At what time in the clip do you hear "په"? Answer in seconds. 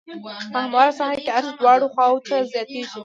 0.53-0.57